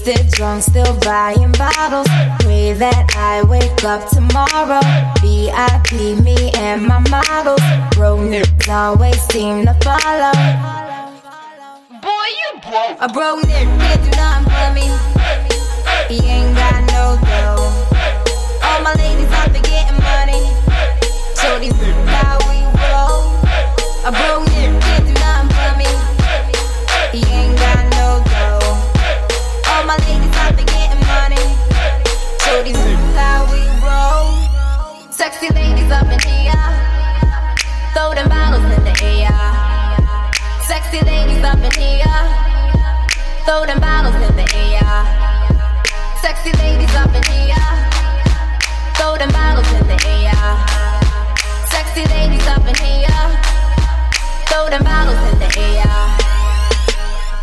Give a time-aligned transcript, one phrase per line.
[0.00, 2.06] Wasted, drunk, still buying bottles.
[2.40, 4.80] Pray that I wake up tomorrow.
[5.20, 7.60] VIP, me and my models.
[7.94, 10.32] Bro, niggas always seem to follow.
[12.00, 12.96] Boy, you broke.
[13.00, 14.88] A bro nigga can't do nothing for me.
[16.08, 17.68] He ain't got no dough.
[18.64, 19.19] All my ladies
[43.50, 44.94] Throw them bottles in the air.
[46.22, 47.66] Sexy ladies up in here.
[48.94, 50.38] Throw them bottles in the air.
[51.66, 53.26] Sexy ladies up in here.
[54.46, 55.90] Throw them bottles in the air.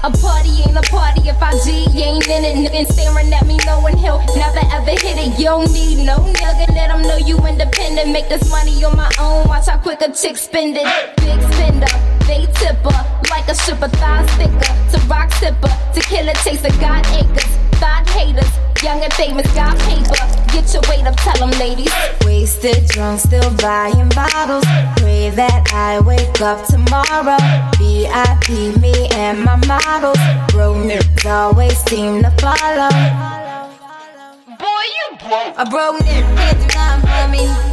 [0.08, 2.56] A party ain't a party if I G ain't in it.
[2.56, 5.38] Nigga staring at me, knowing he'll never ever hit it.
[5.38, 8.12] You don't need no nigga, let him know you independent.
[8.14, 10.88] Make this money on my own, watch how quick a chick spend it.
[11.18, 11.92] Big spender,
[12.28, 12.96] they tipper,
[13.30, 14.68] like a stripper, thigh sticker.
[14.92, 17.46] To rock sipper, tequila chaser, God acres.
[17.80, 18.52] Thought haters,
[18.84, 20.16] young and famous, got paper.
[20.52, 21.94] Get your weight up, tell them ladies.
[22.26, 24.66] Wasted, drunk, still buying bottles.
[24.98, 27.38] Pray that I wake up tomorrow.
[27.78, 30.18] VIP, me and my models.
[30.52, 30.68] Bro,
[31.26, 32.90] always seem to follow.
[34.58, 35.54] Boy, you broke.
[35.58, 37.67] A bro nigga can't do nothing for me.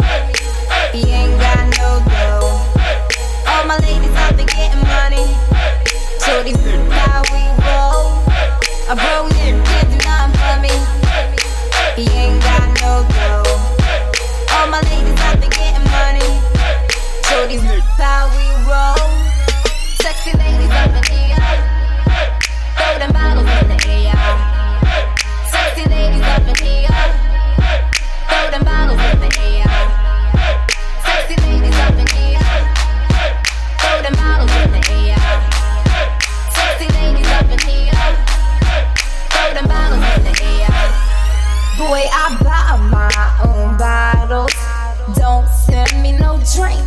[46.52, 46.84] Drink.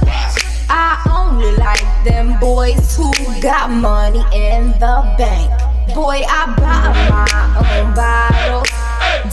[0.69, 5.49] I only like them boys who got money in the bank.
[5.95, 7.25] Boy, I buy my
[7.57, 8.69] own bottles.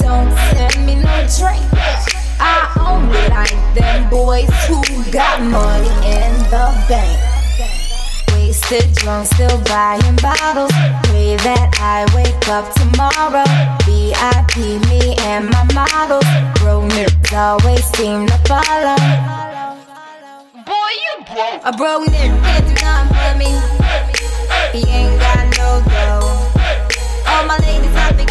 [0.01, 1.65] Don't send me no drink.
[2.41, 4.81] I only like them boys who
[5.12, 7.21] got money in the bank.
[8.33, 10.73] Wasted, drunk, still buying bottles.
[11.05, 13.45] Pray that I wake up tomorrow.
[13.85, 16.25] VIP, me and my models.
[16.61, 16.89] Bro,
[17.35, 19.54] always seem to follow.
[21.27, 21.61] Broke.
[21.65, 23.51] A bro nigga can't do nothing for me.
[24.73, 26.53] He ain't got no dough.
[27.27, 28.27] All my ladies out there